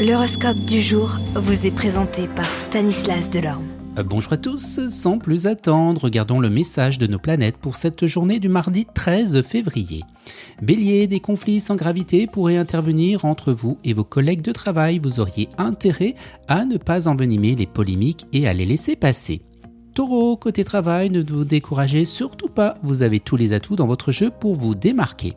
L'horoscope 0.00 0.60
du 0.60 0.80
jour 0.80 1.18
vous 1.34 1.66
est 1.66 1.70
présenté 1.70 2.26
par 2.26 2.54
Stanislas 2.54 3.28
Delorme. 3.28 3.66
Euh, 3.98 4.02
bonjour 4.02 4.32
à 4.32 4.38
tous, 4.38 4.88
sans 4.88 5.18
plus 5.18 5.46
attendre, 5.46 6.00
regardons 6.04 6.40
le 6.40 6.48
message 6.48 6.96
de 6.96 7.06
nos 7.06 7.18
planètes 7.18 7.58
pour 7.58 7.76
cette 7.76 8.06
journée 8.06 8.40
du 8.40 8.48
mardi 8.48 8.86
13 8.86 9.42
février. 9.42 10.00
Bélier, 10.62 11.06
des 11.06 11.20
conflits 11.20 11.60
sans 11.60 11.76
gravité 11.76 12.26
pourraient 12.26 12.56
intervenir 12.56 13.26
entre 13.26 13.52
vous 13.52 13.76
et 13.84 13.92
vos 13.92 14.02
collègues 14.02 14.40
de 14.40 14.52
travail. 14.52 14.98
Vous 14.98 15.20
auriez 15.20 15.50
intérêt 15.58 16.14
à 16.48 16.64
ne 16.64 16.78
pas 16.78 17.06
envenimer 17.06 17.54
les 17.54 17.66
polémiques 17.66 18.24
et 18.32 18.48
à 18.48 18.54
les 18.54 18.64
laisser 18.64 18.96
passer. 18.96 19.42
Taureau, 19.92 20.34
côté 20.38 20.64
travail, 20.64 21.10
ne 21.10 21.22
vous 21.22 21.44
découragez 21.44 22.06
surtout 22.06 22.48
pas, 22.48 22.78
vous 22.82 23.02
avez 23.02 23.20
tous 23.20 23.36
les 23.36 23.52
atouts 23.52 23.76
dans 23.76 23.86
votre 23.86 24.12
jeu 24.12 24.30
pour 24.30 24.56
vous 24.56 24.74
démarquer. 24.74 25.36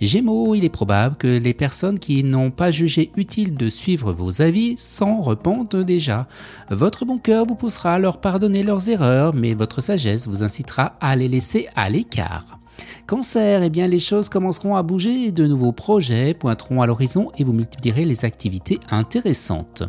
Gémeaux, 0.00 0.54
il 0.54 0.64
est 0.64 0.68
probable 0.68 1.16
que 1.16 1.26
les 1.26 1.54
personnes 1.54 1.98
qui 1.98 2.24
n'ont 2.24 2.50
pas 2.50 2.70
jugé 2.70 3.10
utile 3.16 3.56
de 3.56 3.68
suivre 3.68 4.12
vos 4.12 4.42
avis 4.42 4.74
s'en 4.78 5.20
repentent 5.20 5.76
déjà. 5.76 6.26
Votre 6.70 7.04
bon 7.04 7.18
cœur 7.18 7.46
vous 7.46 7.54
poussera 7.54 7.94
à 7.94 7.98
leur 7.98 8.20
pardonner 8.20 8.62
leurs 8.62 8.88
erreurs, 8.88 9.34
mais 9.34 9.54
votre 9.54 9.80
sagesse 9.80 10.26
vous 10.26 10.42
incitera 10.42 10.96
à 11.00 11.16
les 11.16 11.28
laisser 11.28 11.68
à 11.74 11.90
l'écart. 11.90 12.61
Cancer, 13.06 13.62
eh 13.62 13.70
bien 13.70 13.88
les 13.88 13.98
choses 13.98 14.28
commenceront 14.28 14.76
à 14.76 14.82
bouger, 14.82 15.32
de 15.32 15.46
nouveaux 15.46 15.72
projets 15.72 16.34
pointeront 16.34 16.82
à 16.82 16.86
l'horizon 16.86 17.30
et 17.36 17.44
vous 17.44 17.52
multiplierez 17.52 18.04
les 18.04 18.24
activités 18.24 18.78
intéressantes. 18.90 19.82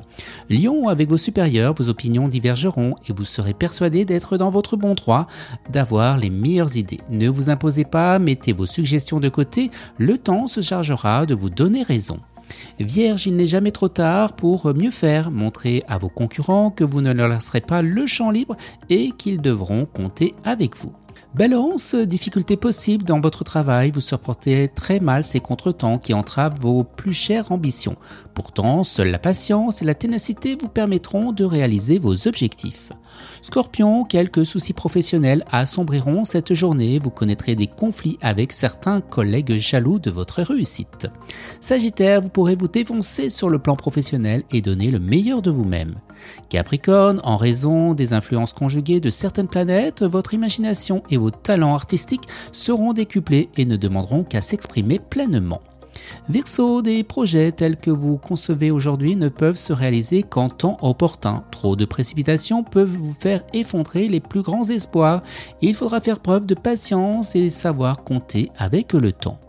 Lion, 0.50 0.88
avec 0.88 1.10
vos 1.10 1.18
supérieurs, 1.18 1.74
vos 1.74 1.90
opinions 1.90 2.28
divergeront 2.28 2.96
et 3.08 3.14
vous 3.14 3.26
serez 3.26 3.54
persuadé 3.54 4.04
d'être 4.04 4.38
dans 4.38 4.50
votre 4.50 4.78
bon 4.78 4.96
droit, 4.96 5.28
d'avoir 5.72 6.18
les 6.18 6.30
meilleures 6.30 6.76
idées. 6.76 7.02
Ne 7.10 7.30
vous 7.30 7.50
imposez 7.50 7.86
pas, 7.86 8.20
mettez 8.20 8.52
vos 8.52 8.66
suggestions 8.66 9.20
de 9.20 9.30
côté, 9.30 9.70
le 9.98 10.18
temps 10.18 10.48
se 10.48 10.62
chargera 10.62 11.26
de 11.26 11.36
vous 11.36 11.50
donner 11.50 11.84
raison. 11.84 12.20
Vierge, 12.80 13.28
il 13.28 13.36
n'est 13.36 13.48
jamais 13.48 13.72
trop 13.72 13.88
tard 13.88 14.34
pour 14.34 14.74
mieux 14.74 14.92
faire. 14.92 15.32
Montrez 15.32 15.84
à 15.88 15.98
vos 15.98 16.10
concurrents 16.10 16.72
que 16.72 16.84
vous 16.84 17.02
ne 17.02 17.14
leur 17.14 17.30
laisserez 17.30 17.62
pas 17.62 17.82
le 17.82 18.06
champ 18.06 18.32
libre 18.32 18.58
et 18.90 19.12
qu'ils 19.12 19.42
devront 19.42 19.86
compter 19.86 20.36
avec 20.44 20.76
vous. 20.76 20.94
Balance, 21.36 21.96
difficultés 21.96 22.58
possibles 22.58 23.06
dans 23.06 23.20
votre 23.20 23.44
travail, 23.44 23.90
vous 23.90 24.02
supportez 24.02 24.70
très 24.70 25.00
mal 25.00 25.24
ces 25.24 25.40
contretemps 25.40 25.98
qui 25.98 26.14
entravent 26.14 26.60
vos 26.60 26.84
plus 26.84 27.12
chères 27.12 27.52
ambitions. 27.52 27.96
Pourtant, 28.36 28.84
seule 28.84 29.10
la 29.10 29.18
patience 29.18 29.82
et 29.82 29.86
la 29.86 29.96
ténacité 29.96 30.56
vous 30.62 30.68
permettront 30.68 31.32
de 31.32 31.44
réaliser 31.44 31.98
vos 31.98 32.28
objectifs. 32.28 32.92
Scorpion, 33.42 34.04
quelques 34.04 34.46
soucis 34.46 34.74
professionnels 34.74 35.44
assombriront 35.52 36.24
cette 36.24 36.54
journée, 36.54 37.00
vous 37.00 37.10
connaîtrez 37.10 37.56
des 37.56 37.68
conflits 37.68 38.18
avec 38.22 38.52
certains 38.52 39.02
collègues 39.02 39.56
jaloux 39.58 40.00
de 40.00 40.10
votre 40.10 40.42
réussite. 40.42 41.08
Sagittaire, 41.60 42.22
vous 42.22 42.30
pourrez 42.30 42.56
vous 42.56 42.68
défoncer 42.68 43.30
sur 43.30 43.50
le 43.50 43.60
plan 43.60 43.76
professionnel 43.76 44.44
et 44.52 44.62
donner 44.62 44.92
le 44.92 45.00
meilleur 45.00 45.42
de 45.42 45.52
vous-même. 45.52 45.96
Capricorne, 46.50 47.20
en 47.24 47.38
raison 47.38 47.94
des 47.94 48.14
influences 48.14 48.54
conjuguées 48.54 49.00
de 49.00 49.10
certaines 49.10 49.48
planètes, 49.48 50.04
votre 50.04 50.34
imagination 50.34 51.04
et 51.10 51.18
vos 51.18 51.32
talents 51.32 51.74
artistiques 51.74 52.28
seront 52.52 52.94
décuplés 52.94 53.50
et 53.58 53.66
ne 53.66 53.76
demanderont 53.76 54.24
qu'à 54.24 54.42
s'exprimer 54.42 55.00
pleinement. 55.00 55.62
Verseau, 56.30 56.82
des 56.82 57.04
projets 57.04 57.52
tels 57.52 57.78
que 57.78 57.92
vous 57.92 58.18
concevez 58.18 58.72
aujourd'hui 58.72 59.16
ne 59.16 59.30
peuvent 59.30 59.58
se 59.58 59.74
réaliser 59.74 60.24
qu'en 60.24 60.50
temps 60.50 60.78
opportun. 60.82 61.44
Trop 61.52 61.76
de 61.76 61.86
précipitations 61.86 62.64
peuvent 62.64 62.98
vous 62.98 63.16
faire 63.20 63.44
effondrer 63.54 64.08
les 64.08 64.20
plus 64.20 64.42
grands 64.42 64.70
espoirs. 64.70 65.24
Il 65.62 65.76
faudra 65.76 66.02
faire 66.02 66.20
preuve 66.20 66.46
de 66.46 66.56
patience 66.56 67.36
et 67.36 67.50
savoir 67.50 68.04
compter 68.04 68.52
avec 68.58 68.94
le 68.94 69.12
temps. 69.12 69.40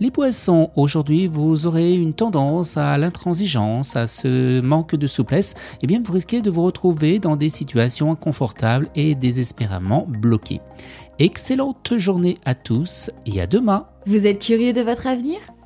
Les 0.00 0.10
poissons, 0.10 0.70
aujourd'hui 0.76 1.26
vous 1.26 1.66
aurez 1.66 1.94
une 1.94 2.14
tendance 2.14 2.76
à 2.76 2.96
l'intransigeance, 2.98 3.96
à 3.96 4.06
ce 4.06 4.60
manque 4.60 4.94
de 4.94 5.06
souplesse, 5.06 5.54
et 5.74 5.78
eh 5.82 5.86
bien 5.88 6.00
vous 6.04 6.12
risquez 6.12 6.40
de 6.40 6.50
vous 6.50 6.62
retrouver 6.62 7.18
dans 7.18 7.36
des 7.36 7.48
situations 7.48 8.12
inconfortables 8.12 8.88
et 8.94 9.14
désespérément 9.14 10.06
bloquées. 10.08 10.60
Excellente 11.18 11.94
journée 11.98 12.38
à 12.44 12.54
tous 12.54 13.10
et 13.26 13.40
à 13.40 13.48
demain. 13.48 13.86
Vous 14.06 14.26
êtes 14.26 14.38
curieux 14.38 14.72
de 14.72 14.82
votre 14.82 15.08
avenir? 15.08 15.38